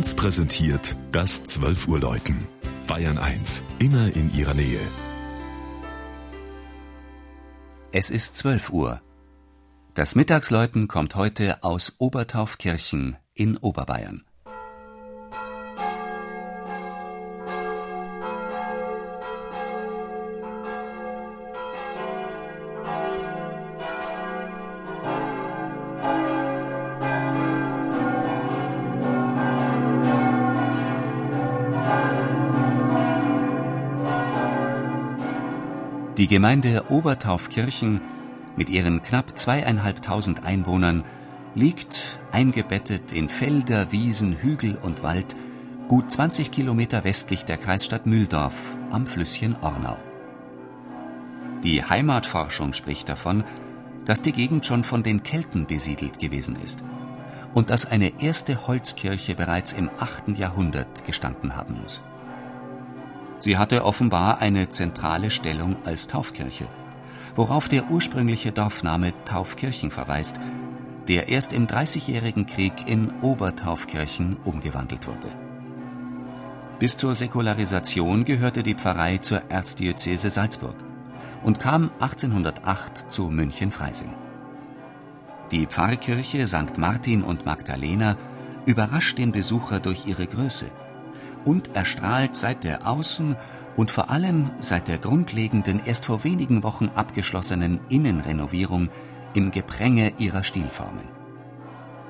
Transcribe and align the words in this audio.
1 0.00 0.14
präsentiert 0.14 0.96
das 1.12 1.44
12 1.44 1.86
Uhr 1.86 2.00
Läuten. 2.00 2.48
Bayern 2.86 3.18
1, 3.18 3.62
immer 3.80 4.10
in 4.16 4.32
ihrer 4.34 4.54
Nähe. 4.54 4.80
Es 7.92 8.08
ist 8.08 8.34
12 8.36 8.70
Uhr. 8.70 9.02
Das 9.92 10.14
Mittagsläuten 10.14 10.88
kommt 10.88 11.16
heute 11.16 11.62
aus 11.62 11.96
Obertaufkirchen 11.98 13.18
in 13.34 13.58
Oberbayern. 13.58 14.24
Die 36.16 36.26
Gemeinde 36.26 36.86
Obertaufkirchen 36.90 38.00
mit 38.56 38.68
ihren 38.68 39.00
knapp 39.00 39.38
zweieinhalbtausend 39.38 40.42
Einwohnern 40.44 41.04
liegt 41.54 42.18
eingebettet 42.32 43.12
in 43.12 43.28
Felder, 43.28 43.92
Wiesen, 43.92 44.36
Hügel 44.36 44.76
und 44.76 45.02
Wald 45.02 45.36
gut 45.88 46.10
20 46.10 46.50
Kilometer 46.50 47.04
westlich 47.04 47.44
der 47.44 47.56
Kreisstadt 47.58 48.06
Mühldorf 48.06 48.76
am 48.90 49.06
Flüsschen 49.06 49.56
Ornau. 49.60 49.96
Die 51.62 51.84
Heimatforschung 51.84 52.72
spricht 52.72 53.08
davon, 53.08 53.44
dass 54.04 54.20
die 54.20 54.32
Gegend 54.32 54.66
schon 54.66 54.82
von 54.82 55.02
den 55.02 55.22
Kelten 55.22 55.66
besiedelt 55.66 56.18
gewesen 56.18 56.56
ist 56.56 56.82
und 57.52 57.70
dass 57.70 57.86
eine 57.86 58.20
erste 58.20 58.66
Holzkirche 58.66 59.34
bereits 59.36 59.72
im 59.72 59.90
8. 59.98 60.36
Jahrhundert 60.36 61.04
gestanden 61.04 61.56
haben 61.56 61.80
muss. 61.80 62.02
Sie 63.40 63.56
hatte 63.56 63.84
offenbar 63.86 64.38
eine 64.38 64.68
zentrale 64.68 65.30
Stellung 65.30 65.76
als 65.84 66.06
Taufkirche, 66.06 66.66
worauf 67.34 67.68
der 67.68 67.90
ursprüngliche 67.90 68.52
Dorfname 68.52 69.12
Taufkirchen 69.24 69.90
verweist, 69.90 70.38
der 71.08 71.28
erst 71.28 71.54
im 71.54 71.66
Dreißigjährigen 71.66 72.46
Krieg 72.46 72.72
in 72.86 73.10
Obertaufkirchen 73.22 74.36
umgewandelt 74.44 75.06
wurde. 75.06 75.28
Bis 76.78 76.98
zur 76.98 77.14
Säkularisation 77.14 78.24
gehörte 78.26 78.62
die 78.62 78.74
Pfarrei 78.74 79.18
zur 79.18 79.42
Erzdiözese 79.48 80.30
Salzburg 80.30 80.76
und 81.42 81.58
kam 81.58 81.90
1808 81.98 83.10
zu 83.10 83.30
München-Freising. 83.30 84.12
Die 85.50 85.66
Pfarrkirche 85.66 86.46
St. 86.46 86.76
Martin 86.76 87.22
und 87.22 87.46
Magdalena 87.46 88.16
überrascht 88.66 89.16
den 89.18 89.32
Besucher 89.32 89.80
durch 89.80 90.06
ihre 90.06 90.26
Größe– 90.26 90.66
und 91.44 91.74
erstrahlt 91.74 92.36
seit 92.36 92.64
der 92.64 92.86
Außen- 92.86 93.36
und 93.76 93.90
vor 93.90 94.10
allem 94.10 94.50
seit 94.58 94.88
der 94.88 94.98
grundlegenden, 94.98 95.80
erst 95.84 96.04
vor 96.04 96.24
wenigen 96.24 96.62
Wochen 96.62 96.90
abgeschlossenen 96.94 97.80
Innenrenovierung 97.88 98.90
im 99.34 99.50
Gepränge 99.50 100.12
ihrer 100.18 100.44
Stilformen. 100.44 101.08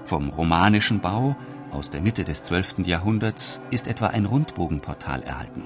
Vom 0.05 0.31
romanischen 0.31 1.01
Bau 1.01 1.37
aus 1.71 1.91
der 1.91 2.03
Mitte 2.03 2.25
des 2.25 2.43
12. 2.43 2.87
Jahrhunderts 2.87 3.61
ist 3.71 3.87
etwa 3.87 4.09
ein 4.09 4.25
Rundbogenportal 4.25 5.23
erhalten. 5.23 5.63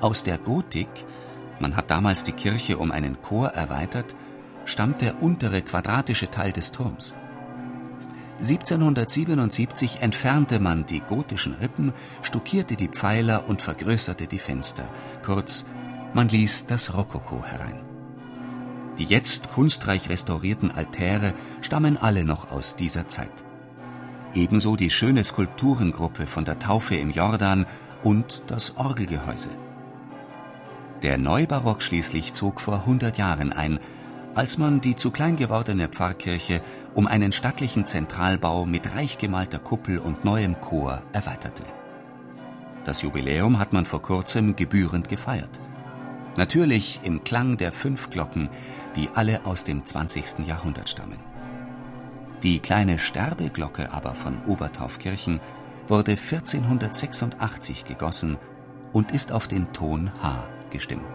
Aus 0.00 0.22
der 0.22 0.38
Gotik, 0.38 0.88
man 1.60 1.76
hat 1.76 1.90
damals 1.90 2.24
die 2.24 2.32
Kirche 2.32 2.78
um 2.78 2.90
einen 2.90 3.20
Chor 3.20 3.48
erweitert, 3.48 4.16
stammt 4.64 5.00
der 5.00 5.22
untere 5.22 5.62
quadratische 5.62 6.30
Teil 6.30 6.52
des 6.52 6.72
Turms. 6.72 7.14
1777 8.38 10.00
entfernte 10.00 10.60
man 10.60 10.86
die 10.86 11.00
gotischen 11.00 11.54
Rippen, 11.54 11.92
stuckierte 12.22 12.76
die 12.76 12.88
Pfeiler 12.88 13.48
und 13.48 13.62
vergrößerte 13.62 14.28
die 14.28 14.38
Fenster. 14.38 14.88
Kurz, 15.24 15.64
man 16.14 16.28
ließ 16.28 16.66
das 16.66 16.94
Rokoko 16.94 17.44
herein. 17.44 17.80
Die 18.98 19.04
jetzt 19.04 19.50
kunstreich 19.50 20.08
restaurierten 20.08 20.70
Altäre 20.70 21.34
stammen 21.60 21.96
alle 21.96 22.24
noch 22.24 22.50
aus 22.52 22.76
dieser 22.76 23.08
Zeit. 23.08 23.32
Ebenso 24.34 24.76
die 24.76 24.90
schöne 24.90 25.24
Skulpturengruppe 25.24 26.26
von 26.26 26.44
der 26.44 26.58
Taufe 26.58 26.94
im 26.94 27.10
Jordan 27.10 27.66
und 28.02 28.42
das 28.46 28.76
Orgelgehäuse. 28.76 29.50
Der 31.02 31.18
Neubarock 31.18 31.82
schließlich 31.82 32.32
zog 32.32 32.60
vor 32.60 32.80
100 32.80 33.18
Jahren 33.18 33.52
ein, 33.52 33.78
als 34.38 34.56
man 34.56 34.80
die 34.80 34.94
zu 34.94 35.10
klein 35.10 35.34
gewordene 35.34 35.88
Pfarrkirche 35.88 36.60
um 36.94 37.08
einen 37.08 37.32
stattlichen 37.32 37.86
Zentralbau 37.86 38.66
mit 38.66 38.94
reich 38.94 39.18
gemalter 39.18 39.58
Kuppel 39.58 39.98
und 39.98 40.24
neuem 40.24 40.60
Chor 40.60 41.02
erweiterte. 41.12 41.64
Das 42.84 43.02
Jubiläum 43.02 43.58
hat 43.58 43.72
man 43.72 43.84
vor 43.84 44.00
kurzem 44.00 44.54
gebührend 44.54 45.08
gefeiert. 45.08 45.50
Natürlich 46.36 47.00
im 47.02 47.24
Klang 47.24 47.56
der 47.56 47.72
fünf 47.72 48.10
Glocken, 48.10 48.48
die 48.94 49.08
alle 49.12 49.44
aus 49.44 49.64
dem 49.64 49.84
20. 49.84 50.46
Jahrhundert 50.46 50.88
stammen. 50.88 51.18
Die 52.44 52.60
kleine 52.60 53.00
Sterbeglocke 53.00 53.92
aber 53.92 54.14
von 54.14 54.36
Obertaufkirchen 54.46 55.40
wurde 55.88 56.12
1486 56.12 57.86
gegossen 57.86 58.38
und 58.92 59.10
ist 59.10 59.32
auf 59.32 59.48
den 59.48 59.72
Ton 59.72 60.12
H 60.22 60.46
gestimmt. 60.70 61.08